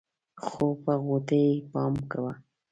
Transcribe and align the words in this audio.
خو 0.45 0.67
په 0.83 0.93
غوټۍ 1.05 1.47
پام 1.71 1.93
کوه. 2.11 2.33